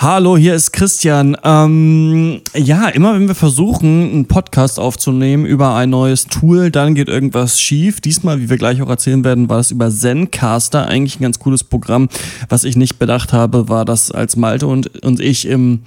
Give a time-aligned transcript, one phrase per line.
[0.00, 1.36] Hallo, hier ist Christian.
[1.42, 7.08] Ähm, ja, immer wenn wir versuchen, einen Podcast aufzunehmen über ein neues Tool, dann geht
[7.08, 8.00] irgendwas schief.
[8.00, 10.86] Diesmal, wie wir gleich auch erzählen werden, war es über Zencaster.
[10.86, 12.08] Eigentlich ein ganz cooles Programm.
[12.48, 15.80] Was ich nicht bedacht habe, war, dass als Malte und, und ich im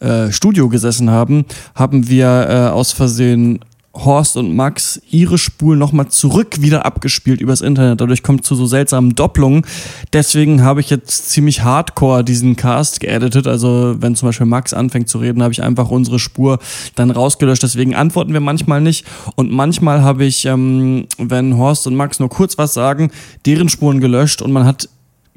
[0.00, 1.44] äh, Studio gesessen haben,
[1.76, 3.60] haben wir äh, aus Versehen
[3.94, 8.00] Horst und Max ihre Spuren nochmal zurück wieder abgespielt übers Internet.
[8.00, 9.64] Dadurch kommt zu so seltsamen Doppelungen.
[10.12, 13.46] Deswegen habe ich jetzt ziemlich hardcore diesen Cast geeditet.
[13.46, 16.58] Also wenn zum Beispiel Max anfängt zu reden, habe ich einfach unsere Spur
[16.94, 17.62] dann rausgelöscht.
[17.62, 19.06] Deswegen antworten wir manchmal nicht.
[19.36, 23.10] Und manchmal habe ich, ähm, wenn Horst und Max nur kurz was sagen,
[23.46, 24.88] deren Spuren gelöscht und man hat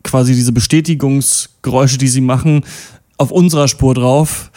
[0.04, 2.64] quasi diese Bestätigungsgeräusche, die sie machen,
[3.18, 4.52] auf unserer Spur drauf.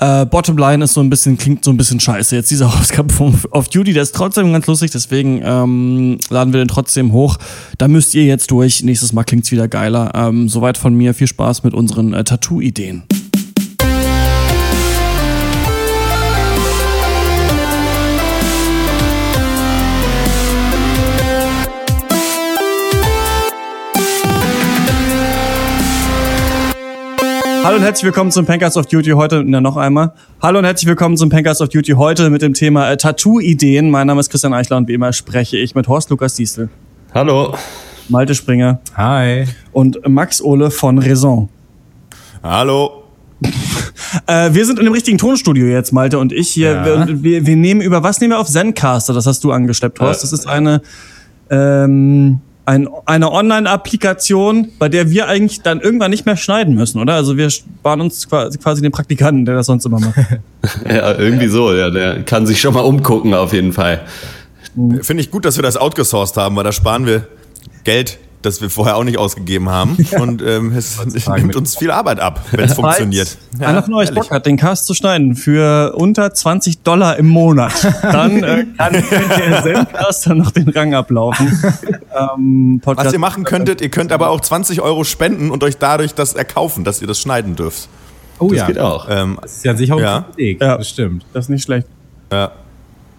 [0.00, 2.34] Äh, Bottomline ist so ein bisschen, klingt so ein bisschen scheiße.
[2.34, 6.60] Jetzt dieser Ausgabe von Off Duty, der ist trotzdem ganz lustig, deswegen ähm, laden wir
[6.60, 7.36] den trotzdem hoch.
[7.76, 8.82] Da müsst ihr jetzt durch.
[8.82, 10.12] Nächstes Mal klingt's wieder geiler.
[10.14, 11.12] Ähm, soweit von mir.
[11.12, 13.02] Viel Spaß mit unseren äh, Tattoo-Ideen.
[27.62, 30.14] Hallo und herzlich willkommen zum Pankers of Duty heute, na noch einmal.
[30.40, 33.90] Hallo und herzlich willkommen zum Pankers of Duty heute mit dem Thema äh, Tattoo-Ideen.
[33.90, 36.70] Mein Name ist Christian Eichler und wie immer spreche ich mit Horst Lukas Diesel.
[37.12, 37.54] Hallo.
[38.08, 38.80] Malte Springer.
[38.96, 39.44] Hi.
[39.72, 41.50] Und Max Ole von Raison.
[42.42, 43.04] Hallo.
[44.26, 46.70] äh, wir sind in dem richtigen Tonstudio jetzt, Malte und ich hier.
[46.72, 47.08] Ja.
[47.08, 48.48] Wir, wir, wir nehmen über, was nehmen wir auf?
[48.48, 50.22] Zencaster, das hast du angeschleppt, Horst.
[50.22, 50.80] Das ist eine,
[51.50, 57.14] ähm, ein, eine Online-Applikation, bei der wir eigentlich dann irgendwann nicht mehr schneiden müssen, oder?
[57.14, 60.14] Also wir sparen uns quasi, quasi den Praktikanten, der das sonst immer macht.
[60.86, 64.02] Ja, irgendwie so, ja, der kann sich schon mal umgucken auf jeden Fall.
[65.00, 67.26] Finde ich gut, dass wir das outgesourced haben, weil da sparen wir
[67.84, 69.96] Geld, das wir vorher auch nicht ausgegeben haben.
[70.18, 73.36] Und ähm, es nimmt uns viel Arbeit ab, wenn es funktioniert.
[73.56, 77.26] Falls einer von euch Bock hat, den Cast zu schneiden für unter 20 Dollar im
[77.28, 81.58] Monat, dann äh, kann könnt ihr Zencaster noch den Rang ablaufen.
[82.34, 86.14] Ähm, Was ihr machen könntet, ihr könnt aber auch 20 Euro spenden und euch dadurch
[86.14, 87.88] das erkaufen, dass ihr das schneiden dürft.
[88.38, 88.66] Oh Das ja.
[88.66, 89.06] geht auch.
[89.10, 90.24] Ähm, Das ist ja sicher auch Ja.
[90.36, 90.60] Weg.
[90.62, 90.78] Ja.
[90.78, 91.24] Das stimmt.
[91.34, 91.86] Das ist nicht schlecht.
[92.32, 92.52] ja.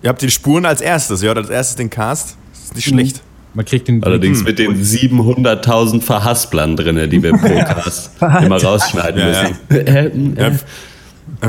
[0.03, 2.35] Ihr habt die Spuren als erstes, ihr hört als erstes den Cast.
[2.53, 3.21] Das ist nicht schlecht.
[3.53, 4.03] Man kriegt den.
[4.03, 9.49] Allerdings mit den 700.000 Verhasplern drinne, die wir pro Cast immer rausschneiden Ja, ja.
[9.69, 9.87] müssen.
[9.87, 10.51] Äh, Ja, äh,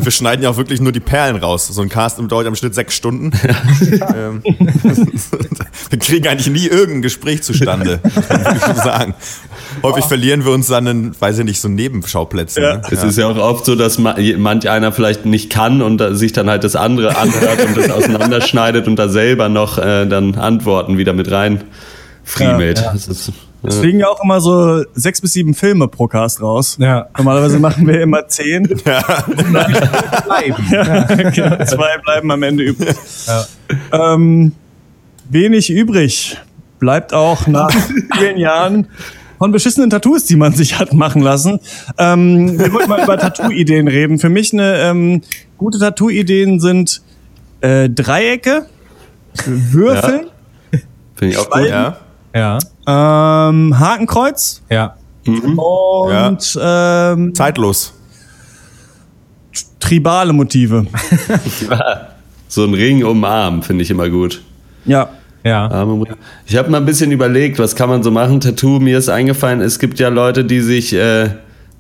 [0.00, 1.68] wir schneiden ja auch wirklich nur die Perlen raus.
[1.68, 3.30] So ein Cast dauert im Schnitt sechs Stunden.
[4.16, 4.42] ähm,
[5.90, 9.14] wir kriegen eigentlich nie irgendein Gespräch zustande, muss so sagen.
[9.82, 12.62] Häufig verlieren wir uns dann in, weiß ich nicht, so Nebenschauplätzen.
[12.62, 12.82] Ne?
[12.90, 16.32] Es ist ja auch oft so, dass ma- manch einer vielleicht nicht kann und sich
[16.32, 20.98] dann halt das andere anhört und das auseinanderschneidet und da selber noch äh, dann Antworten
[20.98, 21.64] wieder mit rein
[22.24, 22.78] friemelt.
[22.78, 22.92] Ja, ja.
[22.92, 23.32] Das ist,
[23.64, 26.76] Es fliegen ja auch immer so sechs bis sieben Filme pro Cast raus.
[26.80, 27.06] Ja.
[27.16, 28.64] Normalerweise machen wir immer zehn.
[28.84, 30.66] bleiben.
[30.70, 32.96] Ja, genau, zwei bleiben am Ende übrig.
[33.92, 34.52] Ähm,
[35.28, 36.36] wenig übrig
[36.78, 37.70] bleibt auch nach
[38.18, 38.88] vielen Jahren
[39.38, 41.60] von beschissenen Tattoos, die man sich hat machen lassen.
[41.98, 44.18] Ähm, wir wollten mal über Tattoo-Ideen reden.
[44.18, 45.22] Für mich eine ähm,
[45.56, 47.02] gute Tattoo-Ideen sind
[47.60, 48.66] äh, Dreiecke,
[49.46, 50.28] Würfel,
[51.22, 51.68] Finde ich auch gut.
[51.68, 51.98] Ja.
[52.34, 52.58] Ja.
[52.86, 54.94] ähm, Hakenkreuz Ja.
[55.26, 57.92] und ähm, Zeitlos.
[59.80, 60.86] tribale Motive.
[62.48, 64.42] So ein Ring um den Arm finde ich immer gut.
[64.84, 65.08] Ja.
[65.42, 65.86] Ja.
[66.46, 68.40] Ich habe mal ein bisschen überlegt, was kann man so machen?
[68.40, 71.30] Tattoo, mir ist eingefallen, es gibt ja Leute, die sich äh,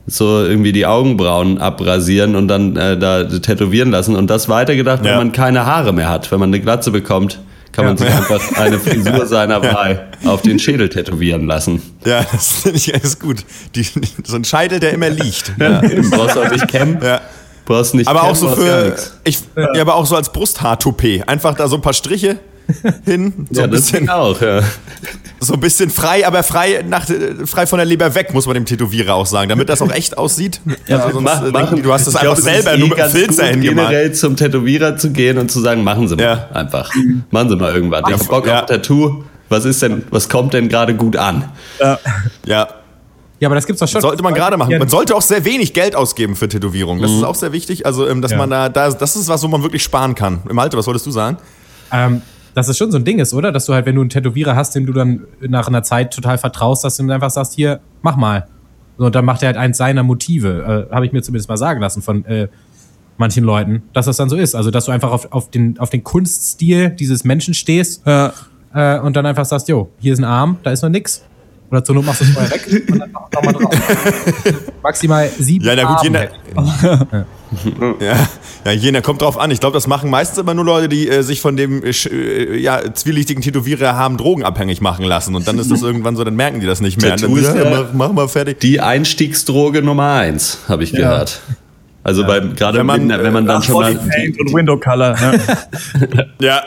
[0.06, 4.16] so irgendwie die Augenbrauen abrasieren und dann äh, da tätowieren lassen.
[4.16, 5.18] Und das weitergedacht, wenn Ja.
[5.18, 6.32] man keine Haare mehr hat.
[6.32, 7.38] Wenn man eine Glatze bekommt,
[7.72, 11.82] kann man sich einfach eine Frisur seiner Wahl auf den Schädel tätowieren lassen.
[12.04, 13.44] Ja, das finde ich alles gut.
[13.74, 13.86] Die,
[14.24, 15.52] so ein Scheitel, der immer liegt.
[15.58, 15.80] Ja.
[15.80, 16.98] Du brauchst auch nicht kämmen.
[17.02, 17.20] Ja.
[17.64, 19.80] Brauchst nicht Aber kämmen, auch so für, ich, ja.
[19.80, 21.28] aber auch so als Brusthaar-Toupet.
[21.28, 22.38] Einfach da so ein paar Striche
[23.04, 24.60] hin, so Ja, ein bisschen, auch, ja.
[25.40, 27.06] so ein bisschen frei, aber frei, nach,
[27.46, 30.16] frei von der Leber weg, muss man dem Tätowierer auch sagen, damit das auch echt
[30.18, 30.60] aussieht.
[30.86, 32.86] Ja, also sonst Mach- denken machen- die, du hast das einfach glaub, selber ist nur
[32.86, 33.88] eh mit dem ganz Filzer gut, hingemalt.
[33.88, 36.48] generell zum Tätowierer zu gehen und zu sagen, machen Sie mal Ja.
[36.54, 36.90] einfach.
[37.30, 38.02] Machen Sie mal irgendwas.
[38.08, 38.60] Ich hab Bock Ja.
[38.60, 39.24] auf Tattoo.
[39.48, 41.44] Was ist denn, was kommt denn gerade gut an?
[41.78, 41.98] Ja,
[42.46, 42.68] Ja,
[43.48, 44.00] aber das gibt's doch schon.
[44.00, 44.70] sollte man gerade machen.
[44.70, 47.02] Ja, Man sollte auch sehr wenig Geld ausgeben für Tätowierungen.
[47.02, 47.84] Das ist auch sehr wichtig.
[47.84, 48.38] Also, ähm, dass Ja.
[48.38, 50.42] man da, da, das ist was, wo man wirklich sparen kann.
[50.48, 51.36] Im Alter, was wolltest du sagen?
[51.94, 52.22] ähm,
[52.54, 53.52] dass es schon so ein Ding ist, oder?
[53.52, 56.38] Dass du halt, wenn du einen Tätowierer hast, dem du dann nach einer Zeit total
[56.38, 58.46] vertraust, dass du ihm einfach sagst, hier, mach mal.
[58.98, 60.88] So, und dann macht er halt eins seiner Motive.
[60.90, 62.48] Äh, Habe ich mir zumindest mal sagen lassen von äh,
[63.16, 64.54] manchen Leuten, dass das dann so ist.
[64.54, 68.32] Also, dass du einfach auf, auf, den, auf den Kunststil dieses Menschen stehst Ja.
[68.74, 71.24] äh, und dann einfach sagst, jo, hier ist ein Arm, da ist noch nix.
[71.72, 73.74] Oder zur Not machst du es vorher weg und dann noch, noch mal drauf.
[74.82, 78.28] Maximal sieben Ja, na gut, Farben je hätte nach, ja,
[78.66, 79.50] ja, je nach, kommt drauf an.
[79.50, 82.58] Ich glaube, das machen meistens immer nur Leute, die äh, sich von dem äh, äh,
[82.60, 85.34] ja, zwielichtigen Tätowierer haben drogenabhängig machen lassen.
[85.34, 87.16] Und dann ist das irgendwann so, dann merken die das nicht mehr.
[87.16, 88.60] Tattoo Und ist dann, ja- mach, mach mal fertig.
[88.60, 91.40] Die Einstiegsdroge Nummer eins, habe ich gehört.
[92.04, 95.16] Also beim gerade Wenn man, wenn, wenn man dann schon mal, Paint und Window Color.
[95.20, 95.32] Ja.
[96.40, 96.62] Ja.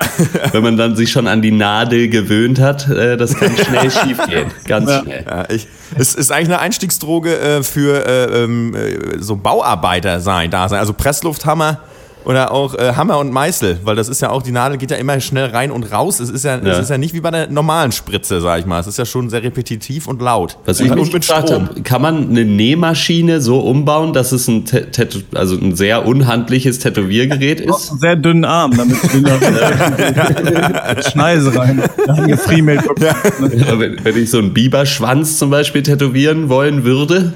[0.53, 4.17] wenn man dann sich schon an die Nadel gewöhnt hat, äh, das kann schnell schief
[4.27, 4.49] gehen.
[4.65, 5.01] Ganz Ja.
[5.03, 5.25] schnell.
[5.27, 5.67] Ja, ich,
[5.97, 10.79] es ist eigentlich eine Einstiegsdroge äh, für äh, ähm, äh, so Bauarbeiter sein, da sein.
[10.79, 11.79] Also Presslufthammer
[12.25, 14.97] oder auch äh, Hammer und Meißel, weil das ist ja auch, die Nadel geht ja
[14.97, 16.19] immer schnell rein und raus.
[16.19, 16.73] Es ist ja, Ja.
[16.73, 18.79] Es ist ja nicht wie bei der normalen Spritze, sag ich mal.
[18.79, 20.57] Es ist ja schon sehr repetitiv und laut.
[20.65, 24.65] Was ich und mich gefragt habe, kann man eine Nähmaschine so umbauen, dass es ein,
[24.65, 27.91] Tä- Tätow- also ein sehr unhandliches Tätowiergerät ist?
[27.91, 29.37] einen sehr dünnen Arm, damit du da
[31.09, 31.81] Schneise rein.
[32.27, 32.81] Gefriemelt.
[32.97, 37.33] wenn, wenn ich so einen Biberschwanz zum Beispiel tätowieren wollen würde,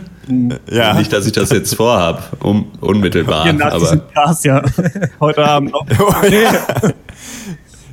[0.72, 0.94] Ja.
[0.94, 4.62] nicht, dass ich das jetzt vorhab, um, unmittelbar, Hier nach aber Cast, ja.
[5.20, 5.86] Heute Abend noch.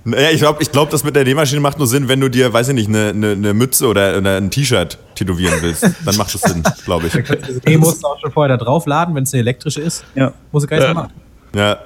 [0.08, 2.52] Naja, ich glaube, ich glaub, das mit der Nähmaschine macht nur Sinn, wenn du dir,
[2.52, 5.82] weiß ich nicht, eine, eine, eine Mütze oder, oder ein T-Shirt tätowieren willst.
[6.04, 7.12] Dann macht es Sinn, glaube ich.
[7.66, 10.04] Die musst du auch schon vorher da draufladen, wenn es eine elektrische ist.
[10.14, 10.32] Ja.
[10.52, 11.12] Muss ich gar nicht mehr machen.
[11.56, 11.78] Ja.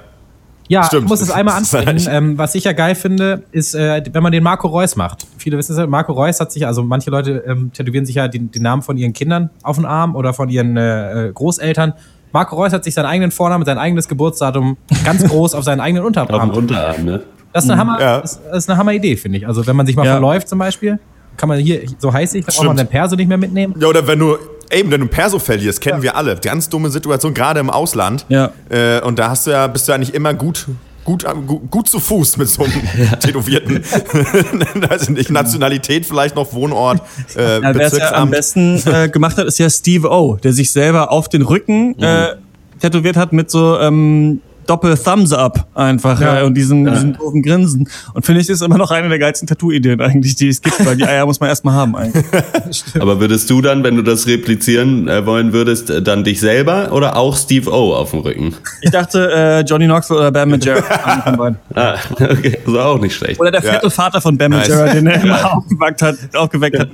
[0.71, 1.03] Ja, Stimmt.
[1.03, 1.99] ich muss es einmal ansprechen.
[2.09, 5.27] Ähm, was ich ja geil finde, ist, äh, wenn man den Marco Reus macht.
[5.37, 8.29] Viele wissen es ja, Marco Reus hat sich, also manche Leute ähm, tätowieren sich ja
[8.29, 11.91] den, den Namen von ihren Kindern auf den Arm oder von ihren äh, äh, Großeltern.
[12.31, 16.05] Marco Reus hat sich seinen eigenen Vornamen, sein eigenes Geburtsdatum ganz groß auf seinen eigenen
[16.05, 16.49] auf dem Unterarm.
[16.51, 17.21] Unterarm, ne?
[17.51, 18.21] Das ist eine Hammer, Ja.
[18.21, 19.47] das ist eine Hammer-Idee, finde ich.
[19.47, 20.13] Also wenn man sich mal Ja.
[20.13, 20.99] verläuft zum Beispiel,
[21.35, 23.75] kann man hier, so heiß ich, da braucht man den Perso nicht mehr mitnehmen.
[23.77, 24.37] Ja, oder wenn du,
[24.71, 26.35] eben, wenn du ein Perso verlierst, kennen wir alle.
[26.37, 28.25] Ganz dumme Situation, gerade im Ausland.
[28.29, 28.51] Ja.
[28.69, 30.67] Äh, und da hast du ja, bist du eigentlich immer gut,
[31.03, 32.73] gut, gut, gut zu Fuß mit so einem
[33.19, 37.01] tätowierten, weiß ich nicht, Nationalität vielleicht noch, Wohnort,
[37.35, 40.53] äh, Ja, Wer es ja am besten äh, gemacht hat, ist ja Steve O, der
[40.53, 42.35] sich selber auf den Rücken äh,
[42.79, 44.41] tätowiert hat mit so ähm,
[44.71, 46.39] Doppel-Thumbs-Up einfach Ja.
[46.39, 47.89] äh, und diesem, diesem doofen Grinsen.
[48.13, 50.83] Und finde ich, das ist immer noch eine der geilsten Tattoo-Ideen eigentlich, die es gibt,
[50.85, 52.23] weil die Eier muss man erstmal haben eigentlich.
[52.99, 56.91] Aber würdest du dann, wenn du das replizieren äh, wollen würdest, äh, dann dich selber
[56.93, 58.53] oder auch Steve O auf dem Rücken?
[58.81, 60.51] Ich dachte, äh, Johnny Knoxville oder Bam
[61.37, 61.57] beiden.
[61.75, 63.39] Ah, okay, das ist auch nicht schlecht.
[63.39, 63.71] Oder der Ja.
[63.71, 64.67] vierte Vater von Bam Nice.
[64.67, 66.89] Den er immer aufgeweckt hat, aufgeweckt hat.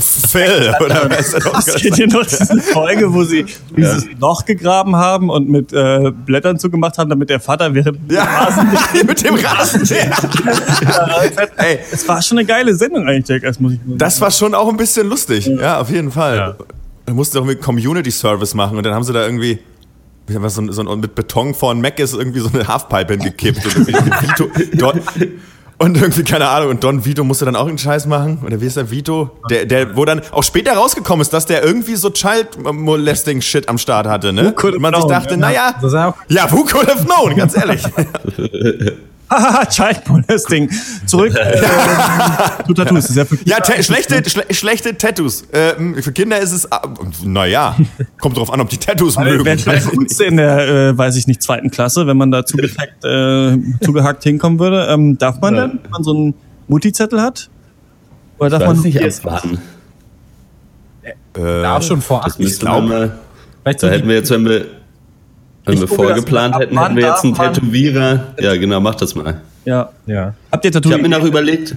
[0.00, 1.34] Phil, oder was?
[1.66, 3.46] Es geht hier noch diese Folge, wo sie
[3.76, 8.48] dieses Loch gegraben haben und mit äh, Blättern zugemacht haben, damit der Vater während Ja,
[9.06, 10.16] mit dem Rasenmäher.
[11.56, 13.98] Ey, Es war schon eine geile Sendung eigentlich, Jackass, muss ich sagen.
[13.98, 15.46] das war schon auch ein bisschen lustig.
[15.46, 16.56] Ja, auf jeden Fall.
[17.06, 19.58] Da musste doch mit Community Service machen und dann haben sie da irgendwie
[20.28, 23.86] was so, so mit Beton vor ein Mac ist irgendwie so eine Halfpipe hingekippt und
[23.86, 25.00] Vito, Don,
[25.78, 28.38] und irgendwie keine Ahnung und Don Vito musste dann auch einen Scheiß machen.
[28.44, 29.30] Oder wie ist der Vito?
[29.50, 33.68] Der der wo dann auch später rausgekommen ist dass der irgendwie so Child Molesting Shit
[33.68, 34.52] am Start hatte ne?
[34.52, 35.36] Und man sich known, dachte ja.
[35.36, 35.74] naja
[36.28, 37.82] ja who could have known ganz ehrlich
[39.28, 40.70] Haha, Child Molesting.
[41.06, 43.14] Zurück äh, zu Tattoos.
[43.14, 45.44] Ja für Ja, schlechte, schle schlechte Tattoos.
[45.52, 46.82] Ähm, für Kinder ist es, ah,
[47.24, 47.76] naja,
[48.20, 49.44] kommt drauf an, ob die Tattoos mögen.
[49.44, 53.58] Wäre vielleicht in der, äh, weiß ich nicht, zweiten Klasse, wenn man da zugehackt, äh,
[53.84, 54.86] zugehackt hinkommen würde.
[54.90, 56.34] Ähm, darf man denn, wenn man so einen
[56.68, 57.48] Mutti-Zettel hat?
[58.38, 59.20] Oder darf Ich man nicht, ab Yes.
[59.24, 59.58] wann.
[61.32, 62.24] da schon vorab.
[62.26, 63.18] Das müsste glaub- man mal.
[63.62, 64.64] Vielleicht so Da hätten wir jetzt, wenn wir,
[65.66, 68.34] wenn Ich wir das vorgeplant hätten, hätten wir jetzt einen Tätowierer.
[68.40, 69.40] Ja, genau, mach das mal.
[69.64, 69.90] Ja.
[70.06, 70.34] ja.
[70.52, 70.88] Habt ihr Tattoo?
[70.88, 71.74] Ich habe mir noch überlegt,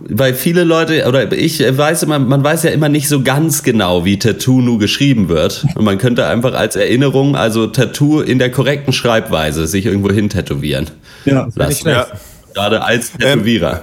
[0.00, 4.04] weil viele Leute, oder ich weiß immer, man weiß ja immer nicht so ganz genau,
[4.04, 5.66] wie Tattoo nu geschrieben wird.
[5.74, 10.28] Und man könnte einfach als Erinnerung, also Tattoo in der korrekten Schreibweise, sich irgendwo hin
[10.28, 10.90] tätowieren
[11.24, 11.48] ja.
[11.56, 11.88] lassen.
[11.88, 12.06] Ja.
[12.54, 13.82] Gerade als Tätowierer.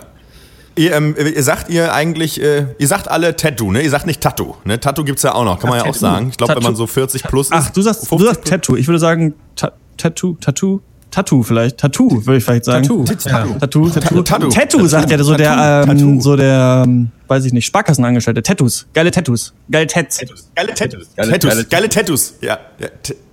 [0.76, 3.82] Ihr, ähm, ihr sagt ihr eigentlich, äh, ihr sagt alle Tattoo, ne?
[3.82, 4.80] Ihr sagt nicht Tattoo, ne?
[4.80, 6.00] Tattoo gibt's ja auch noch, kann man ja auch Tattoo.
[6.00, 6.30] sagen.
[6.30, 7.54] Ich glaube, wenn man so 40 plus ist.
[7.54, 8.76] Ach, du sagst, du 50 sagst Tattoo.
[8.78, 10.80] Ich würde sagen Ta Tattoo, Tattoo,
[11.12, 11.78] Tattoo vielleicht.
[11.78, 12.84] Tattoo, würde ich vielleicht sagen.
[12.88, 13.04] Tattoo.
[13.04, 13.90] Tattoo, Tattoo.
[13.92, 14.50] Tattoo, Tattoo.
[14.50, 15.92] Tattoo sagt ja so der, Tattoo.
[15.92, 18.42] ähm, so der, ähm, weiß ich nicht, Sparkassenangestellte.
[18.42, 18.88] Tattoos.
[18.94, 19.54] Geile Tattoos.
[19.70, 20.20] Geile Tats.
[20.56, 21.10] Geile Tattoos.
[21.18, 21.50] Geile- Tattoos.
[21.52, 22.34] geile- Geile Tattoos.
[22.40, 22.60] Ja.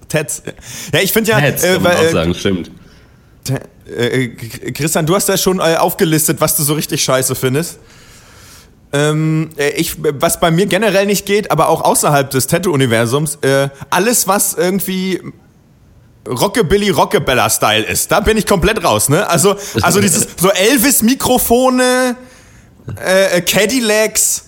[0.08, 0.42] Tats.
[0.92, 2.70] Ja, ich finde ja, Heads, äh, kann man weil, auch äh, sagen, stimmt.
[3.96, 7.78] Äh, K- Christian, du hast ja schon äh, aufgelistet, was du so richtig scheiße findest.
[8.92, 13.68] Ähm, äh, ich, was bei mir generell nicht geht, aber auch außerhalb des Tattoo-Universums, äh,
[13.90, 15.20] alles, was irgendwie
[16.26, 19.26] Rockabilly Rockabella Style ist, da bin ich komplett raus, ne?
[19.28, 22.16] Also, also dieses so Elvis-Mikrofone,
[23.04, 24.44] äh, äh, Cadillacs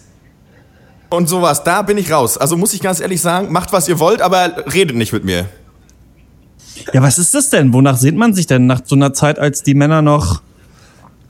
[1.11, 2.37] und sowas, da bin ich raus.
[2.39, 5.47] Also muss ich ganz ehrlich sagen, macht was ihr wollt, aber redet nicht mit mir.
[6.93, 7.73] Ja, was ist das denn?
[7.73, 10.43] Wonach sehnt man sich denn nach so einer Zeit, als die Männer noch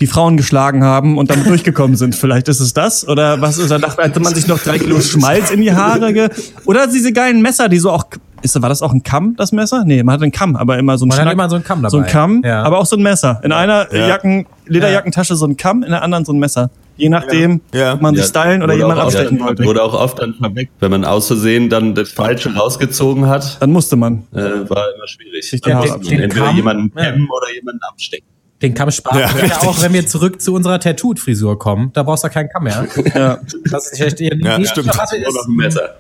[0.01, 2.15] die Frauen geschlagen haben und damit durchgekommen sind.
[2.15, 3.07] Vielleicht ist es das.
[3.07, 3.59] Oder was?
[3.59, 6.31] Oder dachte hätte man sich noch drei Kilo Schmalz in die Haare ge
[6.65, 8.05] Oder diese geilen Messer, die so auch.
[8.43, 9.85] Ist, war das auch ein Kamm, das Messer?
[9.85, 11.65] Nee, man hat einen Kamm, aber immer so ein Man hat Schnack- immer so einen
[11.65, 11.91] Kamm dabei.
[11.91, 12.63] So ein Kamm, Ja.
[12.63, 13.41] aber auch so ein Messer.
[13.45, 14.09] In einer Ja.
[14.09, 16.71] Jacken, Lederjackentasche so ein Kamm, in der anderen so ein Messer.
[16.97, 17.95] Je nachdem, Ja.
[17.95, 19.65] ob man sich stylen oder wurde jemand abstechen wollte.
[19.65, 23.71] Wurde auch oft dann verweckt, wenn man aus Versehen dann das Falsche rausgezogen hat, Dann
[23.73, 24.25] musste man.
[24.35, 25.51] äh, war immer schwierig.
[25.51, 27.05] den- Dann den- musste man den entweder Kamm- jemanden Ja.
[27.05, 28.27] kämmen oder jemanden abstecken.
[28.63, 31.91] Den Kamm sparen Ja, wir ja auch, wenn wir zurück zu unserer Tattooed-Frisur kommen.
[31.95, 32.87] Da brauchst du keinen Kamm mehr.
[33.15, 33.39] Ja.
[33.71, 34.41] Das ist, ja, Ja, stimmt.
[34.45, 35.95] Nur noch ist, ein Messer.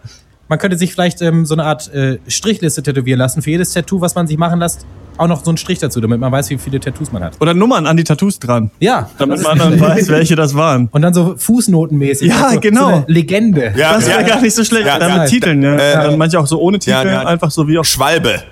[0.50, 3.40] Man könnte sich vielleicht ähm, so eine Art äh, Strichliste tätowieren lassen.
[3.40, 4.84] Für jedes Tattoo, was man sich machen lässt,
[5.16, 7.40] auch noch so einen Strich dazu, damit man weiß, wie viele Tattoos man hat.
[7.40, 8.72] Oder Nummern an die Tattoos dran.
[8.80, 10.88] Ja, Damit man dann weiß, welche das waren.
[10.90, 12.28] Und dann so Fußnotenmäßig.
[12.28, 12.80] Ja, so, genau.
[12.80, 13.72] So eine Legende.
[13.76, 14.26] Ja, Das wäre ja.
[14.26, 14.86] gar nicht so schlecht.
[14.86, 15.18] Ja, dann ja.
[15.18, 15.76] mit Titeln, ja.
[15.76, 17.24] Äh, dann manche auch so ohne Titel, ja, ja.
[17.26, 18.42] einfach so wie auf Schwalbe.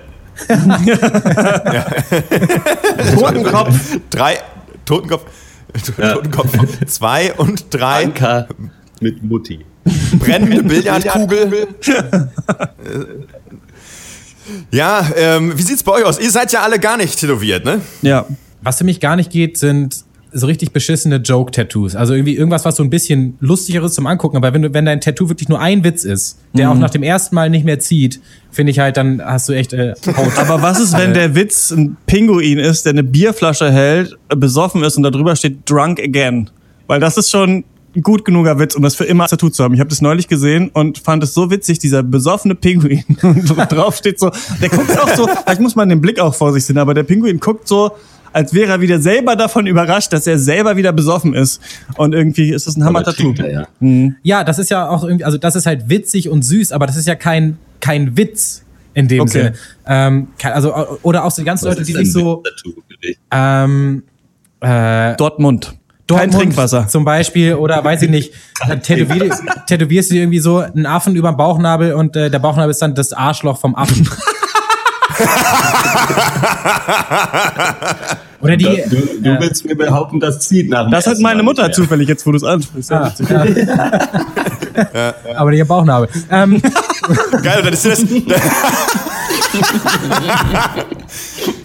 [3.13, 3.97] Totenkopf.
[4.09, 4.37] Drei,
[4.85, 5.25] Totenkopf,
[5.97, 8.47] Totenkopf, zwei und drei, Anker
[9.01, 9.65] mit Mutti.
[10.19, 11.67] Brennende Billardkugel.
[14.71, 16.19] ja, ähm, wie sieht's bei euch aus?
[16.19, 17.81] Ihr seid ja alle gar nicht tätowiert, ne?
[18.01, 18.25] Ja.
[18.61, 21.95] Was für mich gar nicht geht, sind so richtig beschissene Joke-Tattoos.
[21.95, 24.37] Also irgendwie irgendwas, was so ein bisschen lustigeres zum Angucken.
[24.37, 27.03] Aber wenn, du, wenn dein Tattoo wirklich nur ein Witz ist, der auch nach dem
[27.03, 28.19] ersten Mal nicht mehr zieht,
[28.51, 30.37] finde ich halt, dann hast du echt äh, Haut.
[30.37, 34.83] Aber was ist, wenn der Witz ein Pinguin ist, der eine Bierflasche hält, äh, besoffen
[34.83, 36.49] ist und da drüber steht Drunk Again?
[36.87, 37.63] Weil das ist schon
[38.01, 39.73] gut genuger Witz, um das für immer als Tattoo zu haben.
[39.73, 43.03] Ich habe das neulich gesehen und fand es so witzig, dieser besoffene Pinguin.
[43.21, 44.31] Und drauf steht so,
[44.61, 47.03] der guckt auch so, vielleicht muss man den Blick auch vor sich sehen, aber der
[47.03, 47.91] Pinguin guckt so,
[48.31, 51.61] als wäre er wieder selber davon überrascht, dass er selber wieder besoffen ist.
[51.97, 53.33] Und irgendwie ist das ein Hammer-Tattoo.
[53.33, 54.13] trinkt er ja.
[54.21, 56.95] Ja, das ist ja auch irgendwie, also das ist halt witzig und süß, aber das
[56.95, 59.31] ist ja kein, kein Witz in dem Okay.
[59.31, 59.53] Sinne.
[59.87, 62.43] Ähm, also, oder auch so die ganzen Was Leute, die sich so,
[63.31, 64.03] ähm,
[64.61, 65.78] äh, Dortmund.
[66.09, 66.87] Dortmund Kein Trinkwasser.
[66.87, 68.33] Zum Beispiel, oder weiß ich nicht,
[68.67, 69.35] dann tätowier,
[69.67, 72.81] tätowierst du dir irgendwie so einen Affen über den Bauchnabel und äh, der Bauchnabel ist
[72.81, 74.09] dann das Arschloch vom Affen.
[78.41, 78.83] oder die.
[78.89, 79.39] Du, du ja.
[79.39, 81.71] willst mir behaupten, das zieht nach dem Das hat meine Mutter mehr.
[81.71, 82.91] zufällig, jetzt wo du es ansprichst.
[82.91, 83.45] Ja, Ah,
[84.93, 85.13] ja.
[85.35, 86.09] Aber am Bauchnabel.
[86.31, 86.61] Ähm,
[87.43, 88.05] Geil, dann ist das.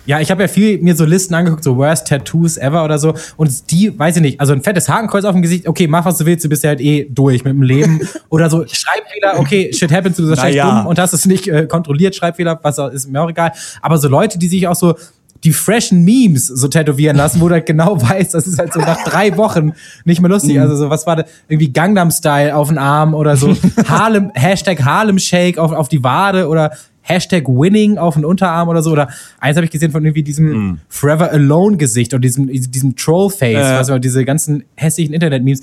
[0.06, 3.14] Ja, ich habe ja viel mir so Listen angeguckt, so Worst Tattoos ever oder so.
[3.36, 6.18] Und die, weiß ich nicht, also ein fettes Hakenkreuz auf dem Gesicht, okay, mach was
[6.18, 8.00] du willst, du bist ja halt eh durch mit dem Leben.
[8.28, 10.78] Oder so Schreibfehler, okay, shit happens, du bist schlecht ja.
[10.82, 13.52] dumm und hast es nicht äh, kontrolliert, Schreibfehler, was auch- ist mir auch egal.
[13.80, 14.94] Aber so Leute, die sich auch so
[15.42, 18.80] die freshen Memes so tätowieren lassen, wo du halt genau weißt, das ist halt so
[18.80, 19.72] nach drei Wochen
[20.04, 20.34] nicht mehr Mhm.
[20.34, 20.58] lustig.
[20.60, 21.26] Also so, was war das?
[21.48, 23.54] Irgendwie Gangnam Style auf den Arm oder so
[23.88, 26.72] Harlem, Hashtag Harlem Shake auf, auf die Wade oder
[27.06, 28.90] Hashtag Winning auf den Unterarm oder so.
[28.90, 29.08] Oder
[29.38, 30.78] eins habe ich gesehen von irgendwie diesem Mhm.
[30.88, 35.60] Forever Alone Gesicht und diesem, diesem Troll-Face, was immer diese ganzen hässlichen Internet-Memes.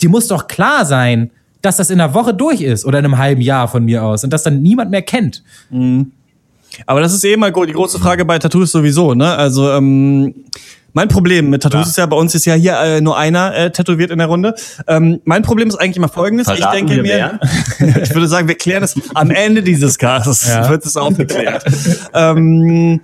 [0.00, 1.30] Dir muss doch klar sein,
[1.62, 4.22] dass das in einer Woche durch ist oder in einem halben Jahr von mir aus
[4.22, 5.42] und das dann niemand mehr kennt.
[6.86, 9.34] Aber das ist eh immer die große Frage bei Tattoos sowieso, ne?
[9.34, 10.34] Also, ähm,
[10.94, 11.88] mein Problem mit Tattoos Ja.
[11.90, 14.54] ist ja, bei uns ist ja hier äh, nur einer äh, tätowiert in der Runde.
[14.88, 16.46] Ähm, mein Problem ist eigentlich immer folgendes.
[16.46, 17.38] Verraten ich denke mir,
[18.02, 20.70] ich würde sagen, wir klären es am Ende dieses Casts, Ja.
[20.70, 21.64] wird es aufgeklärt.
[22.14, 23.00] ähm,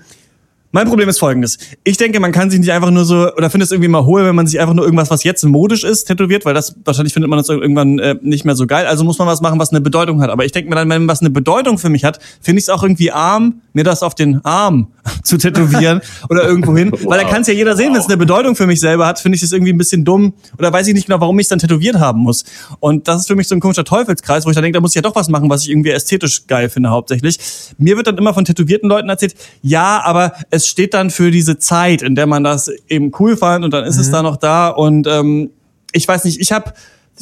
[0.72, 1.58] mein Problem ist folgendes.
[1.82, 4.24] Ich denke, man kann sich nicht einfach nur so, oder finde es irgendwie mal hohl,
[4.24, 7.28] wenn man sich einfach nur irgendwas, was jetzt modisch ist, tätowiert, weil das, wahrscheinlich findet
[7.28, 8.86] man das irgendwann äh, nicht mehr so geil.
[8.86, 10.30] Also muss man was machen, was eine Bedeutung hat.
[10.30, 12.68] Aber ich denke mir dann, wenn was eine Bedeutung für mich hat, finde ich es
[12.68, 14.88] auch irgendwie arm, mir das auf den Arm
[15.24, 16.92] zu tätowieren oder irgendwo hin.
[17.04, 19.18] Weil da kann es ja jeder sehen, wenn es eine Bedeutung für mich selber hat,
[19.18, 20.34] finde ich es irgendwie ein bisschen dumm.
[20.58, 22.44] Oder weiß ich nicht genau, warum ich es dann tätowiert haben muss.
[22.78, 24.92] Und das ist für mich so ein komischer Teufelskreis, wo ich dann denke, da muss
[24.92, 27.38] ich ja doch was machen, was ich irgendwie ästhetisch geil finde, hauptsächlich.
[27.78, 31.58] Mir wird dann immer von tätowierten Leuten erzählt, ja, aber es steht dann für diese
[31.58, 34.68] Zeit, in der man das eben cool fand und dann ist es da noch da.
[34.68, 35.50] Und ähm,
[35.92, 36.72] ich weiß nicht, ich habe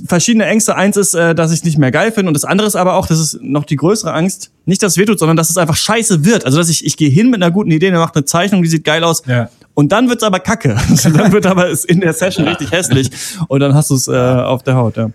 [0.06, 0.76] verschiedene Ängste.
[0.76, 2.94] Eins ist, äh, dass ich es nicht mehr geil finde und das andere ist aber
[2.94, 5.76] auch, das ist noch die größere Angst, nicht, dass es wehtut, sondern dass es einfach
[5.76, 6.44] scheiße wird.
[6.44, 8.68] Also, dass ich, ich gehe hin mit einer guten Idee, der macht eine Zeichnung, die
[8.68, 9.48] sieht geil aus Ja.
[9.74, 10.76] und dann wird's aber kacke.
[11.14, 13.10] dann wird aber es in der Session richtig hässlich
[13.48, 15.10] und dann hast du es äh, auf der Haut, ja.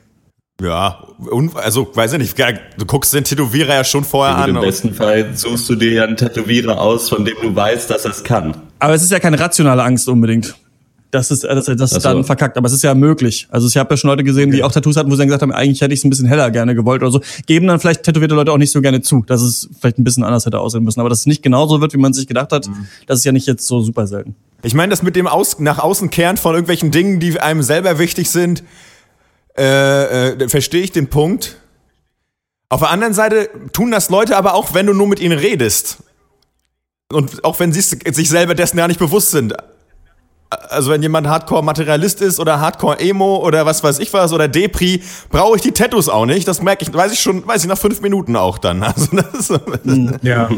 [0.62, 2.40] Ja, und, also, weiß ich nicht,
[2.78, 4.50] du guckst den Tätowierer ja schon vorher Und an.
[4.56, 8.06] Im besten Fall suchst du dir ja einen Tätowierer aus, von dem du weißt, dass
[8.06, 8.56] er es kann.
[8.80, 10.56] Aber es ist ja keine rationale Angst unbedingt.
[11.10, 12.10] Das ist, das, das ist so.
[12.10, 13.48] dann verkackt, aber es ist ja möglich.
[13.52, 15.44] Also ich habe ja schon Leute gesehen, die auch Tattoos hatten, wo sie dann gesagt
[15.44, 17.22] haben, eigentlich hätte ich es ein bisschen heller gerne gewollt oder so.
[17.46, 20.24] Geben dann vielleicht tätowierte Leute auch nicht so gerne zu, dass es vielleicht ein bisschen
[20.24, 21.00] anders hätte aussehen müssen.
[21.00, 22.68] Aber dass es nicht genauso wird, wie man sich gedacht hat,
[23.06, 24.36] das ist ja nicht jetzt so super selten.
[24.64, 28.00] Ich meine, das mit dem Aus nach außen kehren von irgendwelchen Dingen, die einem selber
[28.00, 28.64] wichtig sind,
[29.58, 31.58] äh, äh, verstehe ich den Punkt.
[32.70, 35.98] Auf der anderen Seite tun das Leute aber auch, wenn du nur mit ihnen redest.
[37.12, 39.54] Und auch wenn sie sich selber dessen gar nicht bewusst sind.
[40.70, 45.56] Also wenn jemand Hardcore-Materialist ist oder Hardcore-Emo oder was weiß ich was oder Depri, brauche
[45.58, 46.48] ich die Tattoos auch nicht.
[46.48, 48.84] Das merke ich, weiß ich schon, weiß ich nach fünf Minuten auch dann.
[48.94, 49.60] Also das ist,
[50.24, 50.50] Ja.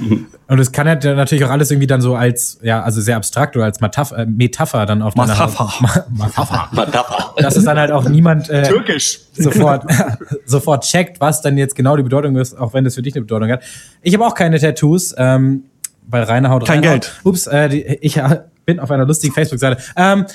[0.48, 3.56] Und es kann ja natürlich auch alles irgendwie dann so als, ja, also sehr abstrakt
[3.56, 5.74] oder als Metapher, äh, Metapher dann auf deiner Metapher.
[5.80, 6.70] Ma- Metapher.
[6.86, 7.34] Metapher.
[7.38, 9.20] Dass es dann halt auch niemand äh, Türkisch.
[9.34, 9.86] sofort,
[10.46, 13.22] sofort checkt, was dann jetzt genau die Bedeutung ist, auch wenn es für dich eine
[13.22, 13.64] Bedeutung hat.
[14.04, 15.64] Ich habe auch keine Tattoos, ähm,
[16.08, 17.02] weil Rainer haut Kein reinhaut.
[17.02, 17.20] Geld.
[17.24, 19.82] Ups, äh, die, ich äh, bin auf einer lustigen Facebook-Seite.
[19.96, 20.26] Ähm,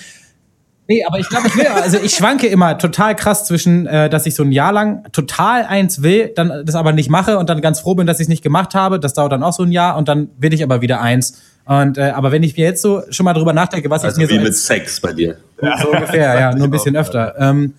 [0.91, 4.27] Nee, aber ich glaube, ich will, also ich schwanke immer total krass zwischen, äh, dass
[4.27, 7.61] ich so ein Jahr lang total eins will, dann das aber nicht mache und dann
[7.61, 8.99] ganz froh bin, dass ich es nicht gemacht habe.
[8.99, 11.41] Das dauert dann auch so ein Jahr und dann will ich aber wieder eins.
[11.65, 14.27] Und äh, aber wenn ich mir jetzt so schon mal drüber nachdenke, was Also ich
[14.27, 15.37] mir wie so mit Sex bei dir.
[15.81, 17.37] so ungefähr, ja, nur ein bisschen öfter.
[17.39, 17.75] Ähm,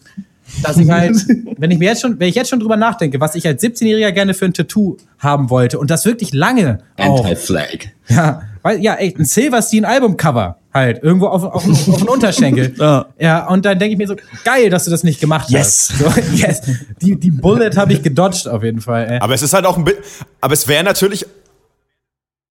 [0.63, 1.17] dass ich halt,
[1.57, 4.13] wenn ich mir jetzt schon, wenn ich jetzt schon drüber nachdenke, was ich als 17-Jähriger
[4.13, 7.89] gerne für ein Tattoo haben wollte und das wirklich lange Anti-Flag.
[8.07, 12.73] ja, weil, ja, echt, ein Silverstein Albumcover halt, irgendwo auf, auf, auf, auf den Unterschenkel.
[12.79, 13.05] Ja.
[13.19, 14.15] ja, und dann denke ich mir so,
[14.45, 15.91] geil, dass du das nicht gemacht Yes.
[15.91, 16.15] hast.
[16.15, 16.61] So, yes.
[17.01, 19.07] Die, die Bullet habe ich gedodged auf jeden Fall.
[19.09, 19.19] Ey.
[19.19, 20.01] Aber es ist halt auch ein bisschen,
[20.39, 21.25] aber es wäre natürlich,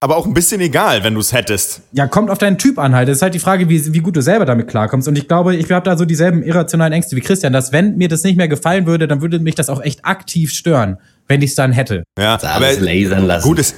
[0.02, 1.82] aber auch ein bisschen egal, wenn du es hättest.
[1.92, 3.08] Ja, kommt auf deinen Typ an halt.
[3.08, 5.06] Das ist halt die Frage, wie, wie gut du selber damit klarkommst.
[5.08, 8.08] Und ich glaube, ich habe da so dieselben irrationalen Ängste wie Christian, dass wenn mir
[8.08, 10.96] das nicht mehr gefallen würde, dann würde mich das auch echt aktiv stören,
[11.28, 12.04] wenn ich es dann hätte.
[12.18, 13.46] Ja, Das alles lasern lassen.
[13.46, 13.74] Gut, es,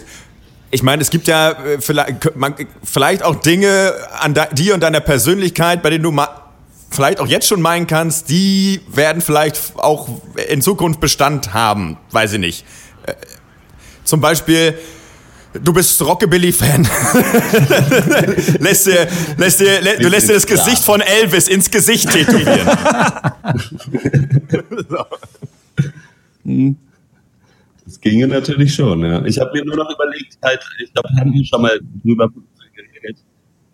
[0.73, 5.01] ich meine, es gibt ja äh, vielleicht, man, vielleicht auch Dinge an dir und deiner
[5.01, 6.19] Persönlichkeit, bei denen du
[6.91, 10.09] vielleicht auch jetzt schon meinen kannst, die werden vielleicht auch
[10.49, 11.99] in Zukunft Bestand haben.
[12.11, 12.65] Weiß ich nicht.
[13.07, 13.13] Äh,
[14.03, 14.79] zum Beispiel,
[15.53, 16.89] du bist Rockabilly-Fan.
[18.61, 20.47] lässt dir, lässt dir, lä, du lässt dir das.
[20.47, 22.71] Gesicht von Elvis ins Gesicht tätowieren.
[26.87, 26.92] Das
[28.03, 29.25] ginge natürlich schon, ja.
[29.25, 32.29] Ich habe mir nur noch überlegt, halt, ich glaube, wir haben hier schon mal drüber
[32.75, 33.19] geredet.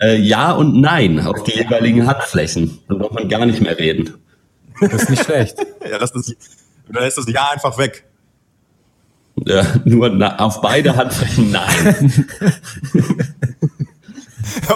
[0.01, 2.79] Äh, ja und nein auf die jeweiligen Handflächen.
[2.89, 4.15] Dann braucht man gar nicht mehr reden.
[4.81, 5.57] Das ist nicht schlecht.
[5.91, 8.05] ja, lass das, du lässt das Ja einfach weg.
[9.45, 12.27] Ja, nur na, auf beide Handflächen nein.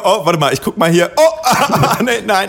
[0.04, 1.10] Oh, warte mal, ich guck mal hier.
[1.16, 2.48] Oh, nee, nein.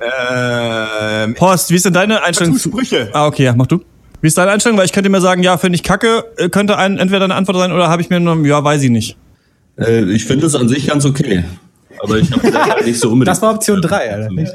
[0.00, 2.58] Ähm, Horst, wie ist denn deine Einstellung.
[2.58, 3.08] Sprüche.
[3.12, 3.82] Ah, okay, ja, mach du.
[4.20, 4.78] Wie ist deine Einstellung?
[4.78, 7.56] Weil ich könnte mir sagen, ja, finde ich kacke, äh, könnte ein, entweder eine Antwort
[7.58, 9.16] sein oder habe ich mir nur, ja, weiß ich nicht.
[9.78, 11.44] äh, ich finde es an sich ganz okay.
[12.02, 13.28] Aber ich habe halt nicht so unbedingt.
[13.36, 14.30] Das war Option 3, Alter.
[14.30, 14.52] Nicht?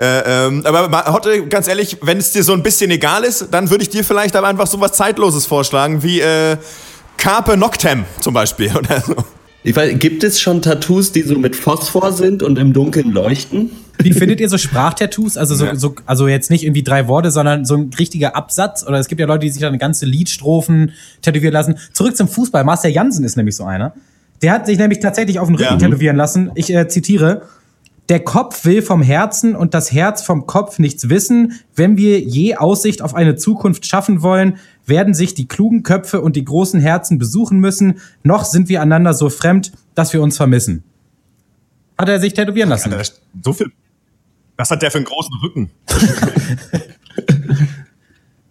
[0.00, 3.70] Äh, ähm, aber Hotte, ganz ehrlich, wenn es dir so ein bisschen egal ist, dann
[3.70, 6.56] würde ich dir vielleicht aber einfach so was Zeitloses vorschlagen, wie äh,
[7.16, 9.14] Carpe Noctem zum Beispiel oder so.
[9.64, 13.70] Ich weiß, gibt es schon Tattoos, die so mit Phosphor sind und im Dunkeln leuchten?
[14.00, 15.36] Wie findet ihr so Sprachtattoos?
[15.36, 15.74] Also, so, Ja.
[15.74, 18.84] so, also jetzt nicht irgendwie drei Worte, sondern so ein richtiger Absatz.
[18.86, 21.76] Oder es gibt ja Leute, die sich dann ganze Liedstrophen tätowieren lassen.
[21.92, 22.64] Zurück zum Fußball.
[22.64, 23.94] Marcel Jansen ist nämlich so einer.
[24.42, 25.76] Der hat sich nämlich tatsächlich auf den Rücken Ja.
[25.78, 26.50] tätowieren lassen.
[26.54, 27.42] Ich äh, zitiere.
[28.08, 31.52] Der Kopf will vom Herzen und das Herz vom Kopf nichts wissen.
[31.74, 34.56] Wenn wir je Aussicht auf eine Zukunft schaffen wollen,
[34.86, 37.98] werden sich die klugen Köpfe und die großen Herzen besuchen müssen.
[38.22, 40.84] Noch sind wir einander so fremd, dass wir uns vermissen.
[41.98, 42.94] Hat er sich tätowieren lassen.
[43.42, 43.72] So viel.
[44.58, 45.70] Was hat der für einen großen Rücken?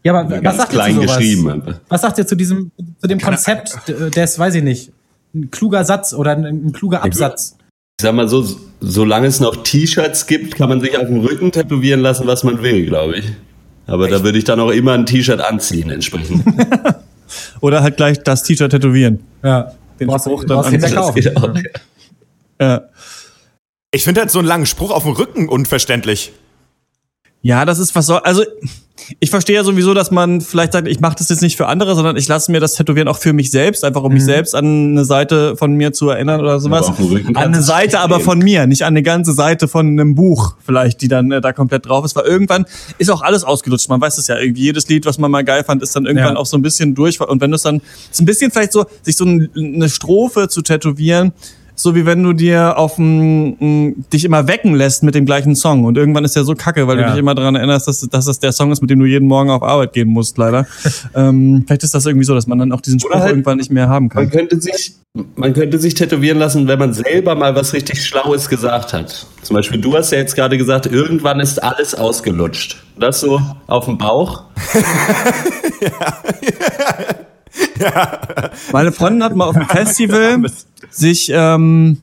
[0.04, 1.18] Ja, aber was Ganz sagt ihr klein zu sowas?
[1.18, 1.76] geschrieben.
[1.90, 3.76] Was sagt ihr zu diesem, zu dem Konzept
[4.16, 4.92] des, weiß ich nicht,
[5.36, 7.58] ein kluger Satz oder ein, ein kluger Absatz?
[8.00, 8.48] Ich sag mal so,
[8.80, 12.62] solange es noch T-Shirts gibt, kann man sich auf dem Rücken tätowieren lassen, was man
[12.64, 13.26] will, glaube ich.
[13.86, 16.42] Aber da würde ich dann auch immer ein T-Shirt anziehen, entsprechend.
[17.60, 19.20] Oder halt gleich das T-Shirt tätowieren.
[19.44, 19.74] Ja.
[20.00, 21.16] Den Das kaufen.
[21.16, 21.54] geht auch.
[22.62, 22.82] Ja.
[23.98, 26.32] Ich finde halt so einen langen Spruch auf dem Rücken unverständlich.
[27.42, 28.20] Ja, das ist was soll.
[28.20, 28.44] Also
[29.20, 31.96] ich verstehe ja sowieso, dass man vielleicht sagt, ich mache das jetzt nicht für andere,
[31.96, 34.92] sondern ich lasse mir das Tätowieren auch für mich selbst, einfach um mich selbst an
[34.92, 36.82] eine Seite von mir zu erinnern oder sowas.
[36.84, 39.68] Aber auf dem Rücken An eine Seite aber von mir, nicht an eine ganze Seite
[39.68, 42.16] von einem Buch, vielleicht, die dann äh, da komplett drauf ist.
[42.16, 42.66] Weil irgendwann
[43.00, 43.90] ist auch alles ausgelutscht.
[43.90, 46.34] Man weiß es ja, irgendwie jedes Lied, was man mal geil fand, ist dann irgendwann
[46.36, 46.40] Ja.
[46.40, 47.20] auch so ein bisschen durch.
[47.20, 47.82] Und wenn du es dann,
[48.12, 51.34] ist ein bisschen vielleicht so, sich so ein, eine Strophe zu tätowieren,
[51.80, 55.86] so wie wenn du dir auf ein, dich immer wecken lässt mit dem gleichen Song
[55.86, 57.06] und irgendwann ist der so kacke, weil Ja.
[57.06, 59.28] du dich immer daran erinnerst, dass, dass das der Song ist, mit dem du jeden
[59.28, 60.66] Morgen auf Arbeit gehen musst, leider.
[61.16, 63.72] ähm, vielleicht ist das irgendwie so, dass man dann auch diesen Spruch halt- irgendwann nicht
[63.72, 64.30] mehr haben Man kann.
[64.32, 64.96] könnte sich,
[65.36, 69.28] man könnte sich tätowieren lassen, wenn man selber mal was richtig Schlaues gesagt hat.
[69.44, 72.78] Zum Beispiel, du hast ja jetzt gerade gesagt, irgendwann ist alles ausgelutscht.
[73.00, 74.46] Das so auf dem Bauch.
[78.72, 80.40] Meine Freundin hat mal auf dem Festival
[80.90, 82.02] sich ähm,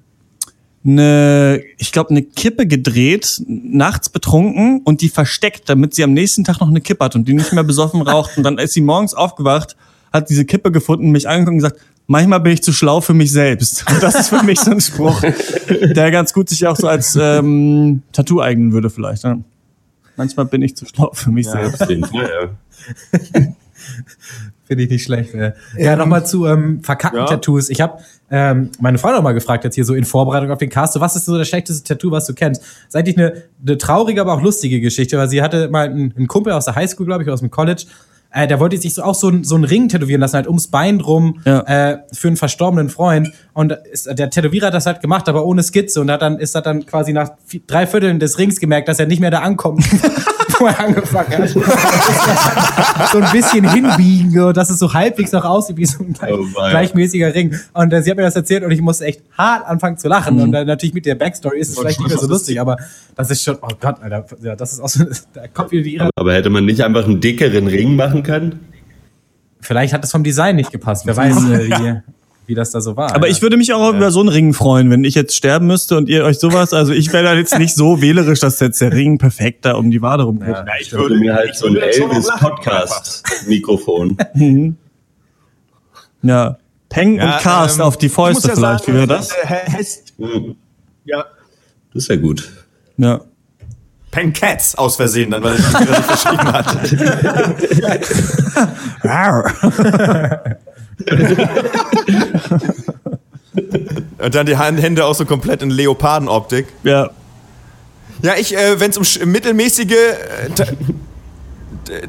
[0.85, 6.45] eine, ich glaube, eine Kippe gedreht, nachts betrunken und die versteckt, damit sie am nächsten
[6.45, 8.37] Tag noch eine Kippe hat und die nicht mehr besoffen raucht.
[8.37, 9.77] Und dann ist sie morgens aufgewacht,
[10.13, 13.33] hat diese Kippe gefunden, mich angeguckt und gesagt, manchmal bin ich zu schlau für mich
[13.33, 13.91] selbst.
[13.91, 15.23] Und das ist für mich so ein Spruch,
[15.71, 19.25] der ganz gut sich auch so als ähm, Tattoo eignen würde vielleicht.
[19.25, 19.39] Ja.
[20.17, 21.81] Manchmal bin ich zu schlau für mich selbst.
[21.81, 22.51] Ja.
[24.67, 25.35] Finde ich nicht schlecht.
[25.35, 27.27] Ja, ja nochmal zu ähm, verkackten Ja.
[27.27, 27.69] Tattoos.
[27.69, 27.99] Ich habe
[28.31, 31.01] ähm, meine Freundin noch mal gefragt, jetzt hier so in Vorbereitung auf den Cast, so,
[31.01, 32.63] was ist so das schlechteste Tattoo, was du kennst?
[32.63, 36.15] Das ist eigentlich eine, eine traurige, aber auch lustige Geschichte, weil sie hatte mal einen,
[36.17, 37.85] einen Kumpel aus der Highschool, glaube ich, aus dem College,
[38.35, 40.69] äh, der wollte sich so auch so, ein- so einen Ring tätowieren lassen, halt ums
[40.69, 41.61] Bein drum, Ja.
[41.61, 43.33] äh, für einen verstorbenen Freund.
[43.53, 46.01] Und ist, der Tätowierer hat das halt gemacht, aber ohne Skizze.
[46.01, 47.31] Und hat dann, ist er dann quasi nach
[47.69, 49.85] drei Vierteln des Rings gemerkt, dass er nicht mehr da ankommt,
[50.59, 51.49] wo er angefangen hat.
[53.13, 56.33] so ein bisschen hinbiegen, so, dass es so halbwegs noch aussieht wie so ein gleich,
[56.33, 57.55] Oh, gleichmäßiger Ring.
[57.73, 60.41] Und äh, sie hat mir das erzählt und ich musste echt hart anfangen zu lachen.
[60.41, 62.77] Und äh, natürlich mit der Backstory ist es vielleicht nicht mehr so lustig, aber
[63.15, 65.95] das ist schon, oh Gott, Alter, ja, das ist auch so, da kommt wieder die
[65.97, 66.11] Irre.
[66.17, 68.67] Aber hätte man nicht einfach einen dickeren Ring machen können?
[69.61, 71.07] Vielleicht hat es vom Design nicht gepasst.
[71.07, 72.01] Wer weiß, äh, wie,
[72.47, 73.15] wie das da so war.
[73.15, 75.97] Aber ich würde mich auch über so einen Ring freuen, wenn ich jetzt sterben müsste
[75.97, 78.93] und ihr euch sowas, also ich wäre da jetzt nicht so wählerisch, dass jetzt der
[78.93, 80.49] Ring perfekt da um die Wade rumgeht.
[80.49, 80.65] Ja.
[80.81, 84.19] ich Ich würde mir halt so ein Elvis-Podcast-Mikrofon.
[86.25, 86.57] Ja.
[86.89, 89.29] Peng und Cast auf die Fäuste vielleicht, wie wäre das?
[91.05, 91.27] Ja.
[91.93, 92.51] Das wäre gut.
[92.97, 93.21] Ja.
[94.15, 96.79] Pen Cats aus Versehen, dann, weil ich das nicht verschrieben hatte.
[104.19, 106.67] Und dann die Hände auch so komplett in Leopardenoptik.
[106.85, 107.11] Ja.
[108.23, 110.65] Ja, ich, äh, wenn es um mittelmäßige äh, Ta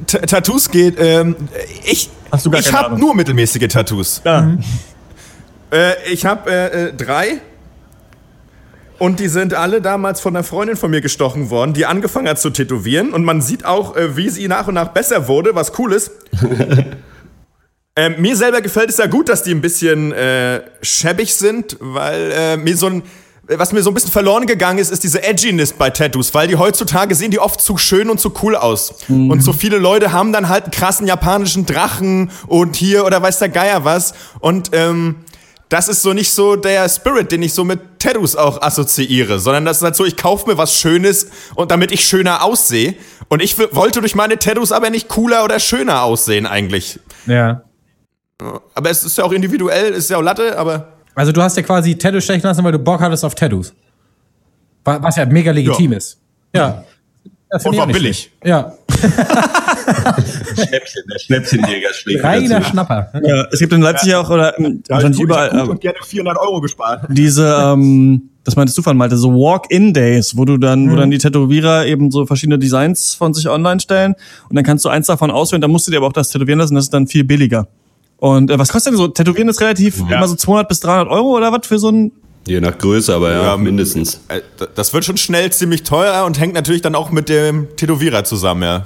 [0.08, 1.36] Ta Tattoos geht, ähm,
[1.84, 4.22] ich, Hast du gar ich habe nur mittelmäßige Tattoos.
[4.24, 4.56] ja.
[5.72, 7.42] Äh, ich habe äh, äh, drei.
[8.98, 12.40] Und die sind alle damals von einer Freundin von mir gestochen worden, die angefangen hat
[12.40, 13.14] zu tätowieren.
[13.14, 16.12] Und man sieht auch, äh, wie sie nach und nach besser wurde, was cool ist.
[17.96, 22.32] ähm, mir selber gefällt es ja gut, dass die ein bisschen äh, schäbig sind, weil
[22.32, 23.04] äh, mir so ein.
[23.48, 26.56] Was mir so ein bisschen verloren gegangen ist, ist diese Edginess bei Tattoos, weil die
[26.56, 28.96] heutzutage sehen die oft zu schön und zu cool aus.
[29.08, 33.38] Und so viele Leute haben dann halt einen krassen japanischen Drachen und hier oder weiß
[33.38, 34.16] der Geier was.
[34.40, 35.18] Und ähm,
[35.70, 39.66] das ist so nicht so der Spirit, den ich so mit Tattoos auch assoziiere, sondern
[39.66, 42.96] das ist halt so, ich kaufe mir was Schönes und damit ich schöner aussehe.
[43.30, 47.00] Und ich wollte durch meine Tattoos aber nicht cooler oder schöner aussehen eigentlich.
[47.26, 47.64] Ja.
[48.76, 51.64] Aber es ist ja auch individuell, ist ja auch Latte, aber Also du hast ja
[51.64, 53.74] quasi Tattoos stechen lassen, weil du Bock hattest auf Tattoos.
[54.84, 56.20] Wa- Was ja mega legitim ist.
[56.54, 56.84] Ja.
[57.50, 58.32] Das find Und war billig.
[58.44, 58.74] Ja.
[60.56, 62.72] Schnäppchen, der Schnäppchenjäger schlägt Reiner dazu.
[62.72, 63.12] Schnapper.
[63.24, 63.46] ja.
[63.52, 67.06] Es gibt in Leipzig ja auch, oder ähm, wahrscheinlich überall, äh, gerne 400 Euro gespart.
[67.10, 71.18] diese, ähm, das meintest du von Malte, so Walk-in-Days, wo du dann, wo dann die
[71.18, 74.16] Tätowierer eben so verschiedene Designs von sich online stellen
[74.50, 76.60] und dann kannst du eins davon auswählen, dann musst du dir aber auch das tätowieren
[76.60, 77.68] lassen, das ist dann viel billiger.
[78.18, 79.08] Und äh, was kostet denn so?
[79.08, 82.12] Tätowieren ist relativ immer so 200 bis 300 Euro oder was für so ein
[82.48, 84.22] Je nach Größe, aber ja, Ja, mindestens.
[84.28, 84.42] Äh,
[84.76, 88.64] Das wird schon schnell ziemlich teuer und hängt natürlich dann auch mit dem Tätowierer zusammen,
[88.64, 88.86] ja.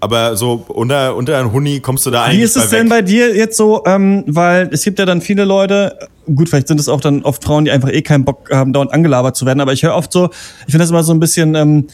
[0.00, 2.86] Aber so unter, unter ein Huni kommst du da eigentlich Wie ist es bei denn
[2.86, 2.90] weg.
[2.90, 6.78] bei dir jetzt so, ähm, weil es gibt ja dann viele Leute, gut, vielleicht sind
[6.78, 9.60] es auch dann oft Frauen, die einfach eh keinen Bock haben, dauernd angelabert zu werden,
[9.60, 10.26] aber ich höre oft so,
[10.66, 11.86] ich finde das immer so ein bisschen ähm,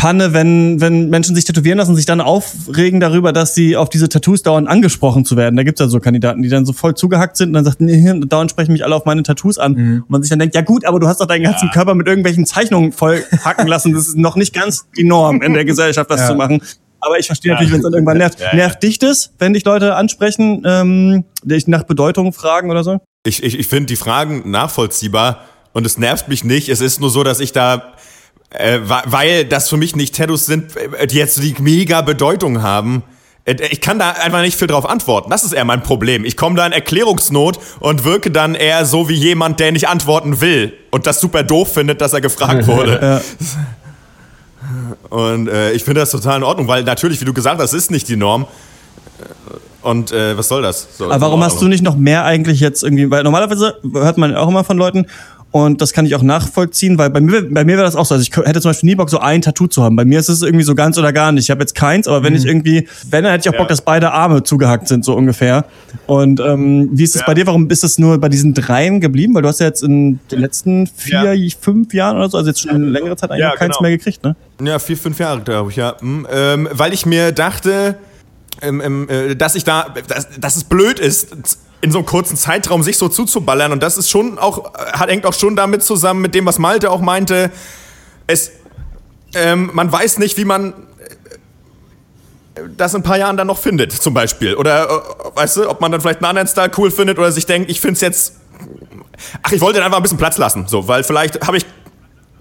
[0.00, 3.90] Panne, wenn, wenn Menschen sich tätowieren lassen und sich dann aufregen darüber, dass sie auf
[3.90, 5.56] diese Tattoos dauernd angesprochen zu werden.
[5.56, 8.10] Da gibt's ja so Kandidaten, die dann so voll zugehackt sind und dann sagt, nee,
[8.26, 9.74] dauernd sprechen mich alle auf meine Tattoos an.
[9.74, 12.06] Und man sich dann denkt, ja gut, aber du hast doch deinen ganzen Körper mit
[12.06, 13.92] irgendwelchen Zeichnungen voll hacken lassen.
[13.92, 16.28] Das ist noch nicht ganz die Norm in der Gesellschaft, das Ja.
[16.28, 16.62] zu machen.
[17.00, 18.40] Aber ich verstehe natürlich, wenn es dann irgendwann nervt.
[18.40, 18.54] Ja, ja.
[18.54, 23.00] Nervt dich das, wenn dich Leute ansprechen, ähm, dich nach Bedeutung fragen oder so?
[23.26, 26.70] Ich, ich, ich finde die Fragen nachvollziehbar und es nervt mich nicht.
[26.70, 27.92] Es ist nur so, dass ich da,
[28.50, 33.02] äh, weil das für mich nicht Tattoos sind, äh, die jetzt die mega Bedeutung haben.
[33.44, 35.30] äh, Ich kann da einfach nicht viel drauf antworten.
[35.30, 36.24] Das ist eher mein Problem.
[36.24, 40.40] Ich komme da in Erklärungsnot und wirke dann eher so wie jemand, der nicht antworten
[40.40, 43.22] will und das super doof findet, dass er gefragt wurde.
[45.08, 47.90] Und äh, ich finde das total in Ordnung, weil natürlich, wie du gesagt hast, ist
[47.90, 48.46] nicht die Norm.
[49.82, 50.88] Und äh, was soll das?
[50.98, 54.36] So, Aber warum hast du nicht noch mehr eigentlich jetzt irgendwie, weil normalerweise hört man
[54.36, 55.06] auch immer von Leuten
[55.52, 58.14] und das kann ich auch nachvollziehen, weil bei mir, bei mir wäre das auch so,
[58.14, 59.96] also ich hätte zum Beispiel nie Bock, so ein Tattoo zu haben.
[59.96, 61.44] Bei mir ist es irgendwie so ganz oder gar nicht.
[61.44, 63.82] Ich habe jetzt keins, aber wenn ich irgendwie, wenn, dann hätte ich auch Bock, dass
[63.82, 65.64] beide Arme zugehackt sind, so ungefähr.
[66.06, 67.46] Und ähm, wie ist es bei dir?
[67.46, 69.34] Warum ist es nur bei diesen dreien geblieben?
[69.34, 72.60] Weil du hast ja jetzt in den letzten vier, fünf Jahren oder so, also jetzt
[72.60, 73.88] schon eine längere Zeit eigentlich Ja, keins genau.
[73.88, 74.36] mehr gekriegt, ne?
[74.62, 75.94] Ja, vier, fünf Jahre, glaube ich, ja.
[76.00, 77.96] Hm, Ähm, weil ich mir dachte,
[78.62, 81.28] ähm, ähm, äh, dass ich da, dass, dass es blöd ist,
[81.80, 83.72] in so einem kurzen Zeitraum sich so zuzuballern.
[83.72, 86.58] Und das ist schon auch, äh, hat, hängt auch schon damit zusammen, mit dem, was
[86.58, 87.50] Malte auch meinte.
[88.26, 88.52] Es,
[89.34, 90.74] ähm, man weiß nicht, wie man,
[92.76, 94.54] das in ein paar Jahren dann noch findet, zum Beispiel.
[94.54, 97.46] Oder, äh, weißt du, ob man dann vielleicht einen anderen Style cool findet oder sich
[97.46, 98.36] denkt, ich finde es jetzt.
[99.42, 101.66] Ach, ich wollte dann einfach ein bisschen Platz lassen, so, weil vielleicht habe ich.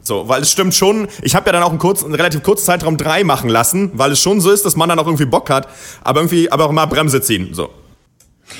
[0.10, 2.65] So, weil es stimmt schon, ich habe ja dann auch einen, kurzen, einen relativ kurzen
[2.65, 5.52] Zeitraum drei machen lassen, weil es schon so ist, dass man dann auch irgendwie Bock
[5.52, 5.67] hat,
[6.04, 7.69] aber irgendwie, aber auch mal Bremse ziehen, so.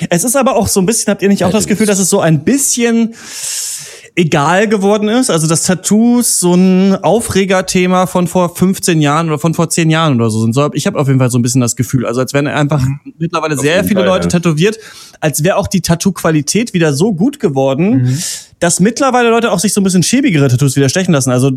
[0.08, 2.08] Es ist aber auch so ein bisschen, habt ihr nicht auch das Gefühl, dass es
[2.08, 3.14] so ein bisschen
[4.14, 5.28] egal geworden ist?
[5.28, 10.14] Also, dass Tattoos so ein Aufregerthema von vor 15 Jahren oder von vor 10 Jahren
[10.20, 10.54] oder so sind.
[10.54, 12.06] So, ich habe auf jeden Fall so ein bisschen das Gefühl.
[12.06, 13.00] Also, als wären einfach Mhm.
[13.18, 14.38] mittlerweile sehr viele Fall, Leute ja.
[14.38, 14.78] tätowiert,
[15.18, 18.18] als wäre auch die Tattoo-Qualität wieder so gut geworden, Mhm.
[18.60, 21.30] Dass mittlerweile Leute auch sich so ein bisschen schäbigere Tattoos wieder stechen lassen.
[21.30, 21.50] Also,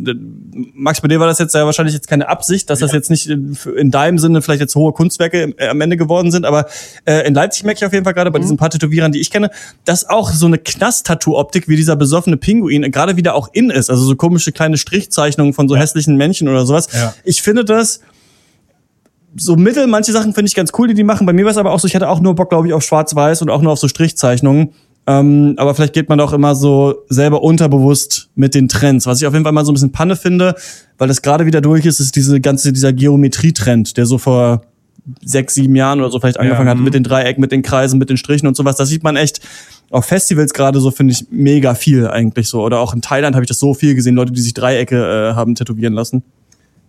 [0.73, 3.27] Max, bei dir war das jetzt ja wahrscheinlich jetzt keine Absicht, dass das jetzt nicht
[3.27, 6.65] in in deinem Sinne vielleicht jetzt hohe Kunstwerke äh, am Ende geworden sind, aber
[7.05, 8.33] äh, in Leipzig merke ich auf jeden Fall gerade Mhm.
[8.33, 9.49] bei diesen paar Tätowierern, die ich kenne,
[9.85, 13.89] dass auch so eine Knast-Tattoo-Optik wie dieser besoffene Pinguin gerade wieder auch in ist.
[13.89, 16.87] Also so komische kleine Strichzeichnungen von so hässlichen Männchen oder sowas.
[16.93, 17.13] Ja.
[17.25, 17.99] Ich finde das
[19.35, 21.25] so mittel, manche Sachen finde ich ganz cool, die die machen.
[21.25, 22.83] Bei mir war es aber auch so, ich hatte auch nur Bock, glaube ich, auf
[22.83, 24.73] Schwarz-Weiß und auch nur auf so Strichzeichnungen.
[25.05, 29.05] Ähm, aber vielleicht geht man doch immer so selber unterbewusst mit den Trends.
[29.05, 30.55] Was ich auf jeden Fall mal so ein bisschen Panne finde,
[30.97, 34.61] weil das gerade wieder durch ist, ist diese ganze, dieser Geometrietrend, der so vor
[35.23, 38.09] sechs, sieben Jahren oder so vielleicht angefangen hat, mit den Dreiecken, mit den Kreisen, mit
[38.09, 38.77] den Strichen und sowas.
[38.77, 39.41] Das sieht man echt
[39.89, 42.63] auf Festivals gerade so, finde ich, mega viel eigentlich so.
[42.63, 44.95] Oder auch in Thailand habe ich das so viel gesehen, Leute, die sich Dreiecke
[45.31, 46.23] äh, haben tätowieren lassen.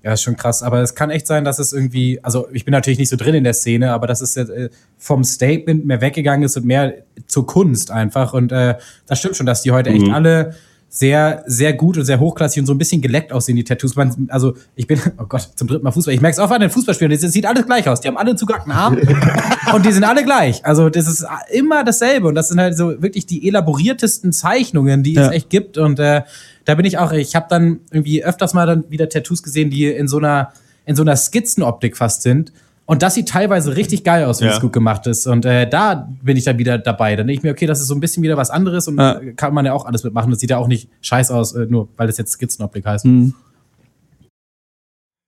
[0.04, 0.62] Ja, ist schon krass.
[0.62, 3.34] Aber es kann echt sein, dass es irgendwie, also ich bin natürlich nicht so drin
[3.34, 6.92] in der Szene, aber dass es jetzt, äh, vom Statement mehr weggegangen ist und mehr
[7.26, 8.34] zur Kunst einfach.
[8.34, 8.74] Und äh,
[9.06, 10.54] das stimmt schon, dass die heute echt alle
[10.96, 13.96] sehr, sehr gut und sehr hochklassig und so ein bisschen geleckt aussehen, die Tattoos.
[13.96, 16.14] Man, also ich bin, oh Gott, zum dritten Mal Fußball.
[16.14, 18.00] Ich merke es auch an den Fußballspielern, es sieht alles gleich aus.
[18.00, 18.96] Die haben alle einen zugehackten Arm
[19.74, 20.64] und die sind alle gleich.
[20.64, 22.28] Also das ist immer dasselbe.
[22.28, 25.26] Und das sind halt so wirklich die elaboriertesten Zeichnungen, die Ja.
[25.26, 25.78] es echt gibt.
[25.78, 26.22] Und äh,
[26.64, 29.86] da bin ich auch, ich habe dann irgendwie öfters mal dann wieder Tattoos gesehen, die
[29.86, 30.52] in so einer,
[30.86, 32.52] in so einer Skizzenoptik fast sind.
[32.86, 34.54] Und das sieht teilweise richtig geil aus, wenn Ja.
[34.54, 35.26] es gut gemacht ist.
[35.26, 37.16] Und äh, da bin ich dann wieder dabei.
[37.16, 39.18] Dann denke ich mir, okay, das ist so ein bisschen wieder was anderes und Ja.
[39.36, 40.30] kann man ja auch alles mitmachen.
[40.30, 43.06] Das sieht ja auch nicht scheiß aus, äh, nur weil es jetzt Skizzenoptik heißt.
[43.06, 43.32] Mhm.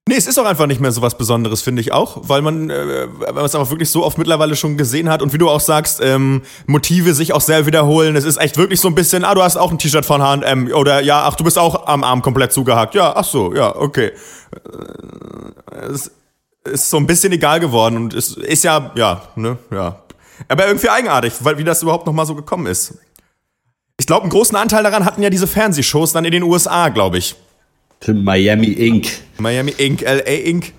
[0.08, 2.70] Nee, es ist auch einfach nicht mehr so was Besonderes, finde ich auch, weil man,
[2.70, 3.08] äh,
[3.44, 6.42] es auch wirklich so oft mittlerweile schon gesehen hat und wie du auch sagst, ähm,
[6.68, 8.14] Motive sich auch sehr wiederholen.
[8.14, 10.70] Es ist echt wirklich so ein bisschen, ah, du hast auch ein T-Shirt von H&M
[10.72, 12.94] oder ja, ach, du bist auch am Arm komplett zugehakt.
[12.94, 14.12] Ja, ach so, ja, okay.
[14.52, 16.12] Äh, Es
[16.72, 20.02] ist so ein bisschen egal geworden und es ist ja, ja, ne, ja.
[20.48, 22.98] Aber irgendwie eigenartig, weil wie das überhaupt noch mal so gekommen ist.
[23.98, 27.18] Ich glaube, einen großen Anteil daran hatten ja diese Fernsehshows dann in den USA, glaube
[27.18, 27.34] ich.
[28.06, 29.08] Miami Inc.
[29.38, 30.72] Miami Inc., LA Inc.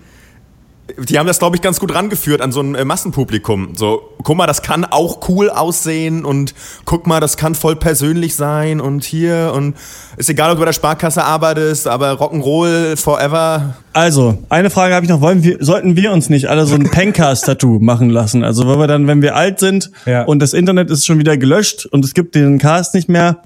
[1.06, 3.74] Die haben das, glaube ich, ganz gut rangeführt an so ein äh, Massenpublikum.
[3.76, 6.54] So, guck mal, das kann auch cool aussehen und
[6.86, 9.76] guck mal, das kann voll persönlich sein und hier und
[10.16, 13.76] ist egal, ob du bei der Sparkasse arbeitest, aber Rock'n'Roll forever.
[13.92, 15.20] Also, eine Frage habe ich noch.
[15.20, 18.42] Wollen wir, sollten wir uns nicht alle so ein Pencast-Tattoo machen lassen?
[18.42, 20.22] Also, weil wir dann, wenn wir alt sind Ja.
[20.24, 23.42] und das Internet ist schon wieder gelöscht und es gibt den Cast nicht mehr,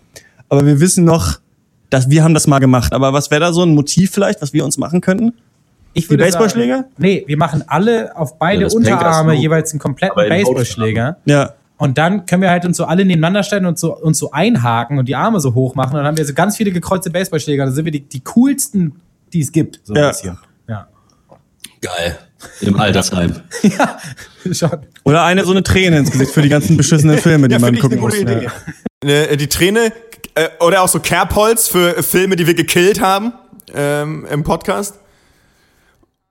[0.49, 1.41] aber wir wissen noch,
[1.91, 2.93] dass wir haben das mal gemacht.
[2.93, 5.33] Aber was wäre da so ein Motiv vielleicht, was wir uns machen könnten?
[5.95, 6.77] Ich Die Baseballschläger?
[6.77, 11.19] Sagen, nee, wir machen alle auf beide Ja, Unterarme jeweils einen kompletten Baseballschläger.
[11.27, 11.55] Ja.
[11.77, 14.99] Und dann können wir halt uns so alle nebeneinander stellen und so, uns so einhaken
[14.99, 15.91] und die Arme so hoch machen.
[15.93, 17.65] Und dann haben wir so ganz viele gekreuzte Baseballschläger.
[17.65, 19.01] Dann sind wir die, die coolsten,
[19.33, 19.81] die es gibt.
[19.85, 20.09] So ein Ja.
[20.09, 20.39] bisschen.
[20.69, 20.89] Ja.
[21.81, 22.19] Geil.
[22.61, 23.35] Im Altersheim.
[23.63, 23.99] ja,
[24.53, 24.71] schon.
[25.05, 27.79] Oder eine so eine Träne ins Gesicht für die ganzen beschissenen Filme, die Ja, man
[27.79, 28.15] gucken muss.
[28.19, 29.37] Ja.
[29.37, 29.93] Die Träne
[30.35, 33.33] äh, oder auch so Kerbholz für Filme, die wir gekillt haben
[33.75, 34.95] ähm, im Podcast.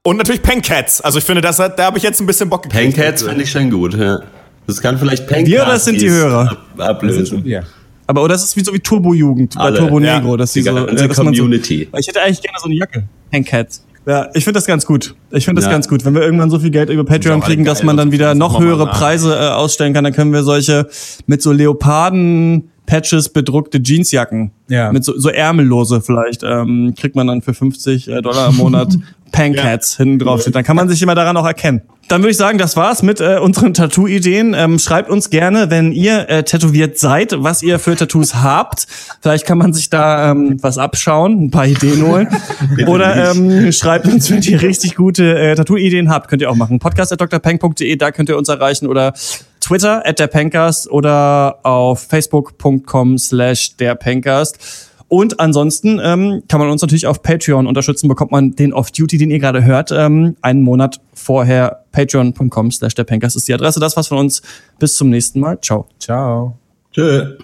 [0.03, 0.99] Und natürlich Pencats.
[1.01, 2.95] Also ich finde, das hat, da habe ich jetzt ein bisschen Bock gekriegt.
[2.95, 4.19] Pancats finde ich schon gut, ja.
[4.65, 6.51] Das kann vielleicht Pancats Wir oder das sind die Hörer?
[6.51, 7.45] ab ablösen.
[7.45, 7.61] Ja.
[8.07, 10.17] Aber oder das ist wie so wie Turbo-Jugend bei Turbo ja.
[10.19, 11.87] Negro, dass Die die so, ganze äh, dass man so Community.
[11.91, 13.03] Weil Ich hätte eigentlich gerne so eine Jacke.
[13.31, 13.85] Handcats.
[14.07, 15.13] Ja, ich finde das ganz gut.
[15.29, 15.71] Ich finde das Ja.
[15.71, 16.03] ganz gut.
[16.03, 18.59] Wenn wir irgendwann so viel Geld über Patreon kriegen, dass geil man dann wieder noch
[18.59, 18.87] höhere.
[18.87, 20.87] Preise äh, ausstellen kann, dann können wir solche
[21.27, 24.51] mit so Leoparden-Patches bedruckte Jeansjacken.
[24.67, 24.91] Ja.
[24.91, 26.41] Mit so, so ärmellose vielleicht.
[26.43, 28.97] Ähm, kriegt man dann für 50 äh, Dollar im Monat
[29.32, 30.56] Pancats hinten drauf steht.
[30.56, 31.82] Dann kann man sich immer daran auch erkennen.
[32.08, 34.54] Dann würde ich sagen, das war's mit äh, unseren Tattoo-Ideen.
[34.54, 38.86] Ähm, schreibt uns gerne, wenn ihr äh, tätowiert seid, was ihr für Tattoos habt.
[39.22, 42.28] Vielleicht kann man sich da ähm, was abschauen, ein paar Ideen holen.
[42.88, 46.28] Oder ähm, schreibt uns, wenn ihr richtig gute äh, Tattoo-Ideen habt.
[46.28, 46.80] Könnt ihr auch machen.
[46.80, 48.88] Podcast at drpeng.de, da könnt ihr uns erreichen.
[48.88, 49.13] Oder
[49.62, 54.90] Twitter at der Pencast oder auf facebook.com slash der Pencast.
[55.13, 59.30] Und ansonsten ähm, kann man uns natürlich auf Patreon unterstützen, bekommt man den Off-Duty, den
[59.30, 61.84] ihr gerade hört, ähm, einen Monat vorher.
[61.91, 63.82] Patreon.com slash der ist die Adresse.
[63.82, 64.41] Das war's von uns.
[64.80, 65.60] Bis zum nächsten Mal.
[65.60, 65.86] Ciao.
[66.00, 66.58] Ciao.
[66.93, 67.36] Tschö.